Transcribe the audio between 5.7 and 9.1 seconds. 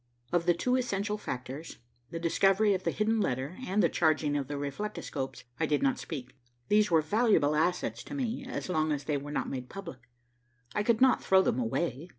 not speak. These were valuable assets to me, as long as